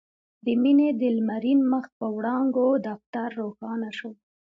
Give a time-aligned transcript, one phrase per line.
[0.45, 4.11] د مينې د لمرين مخ په وړانګو دفتر روښانه شو.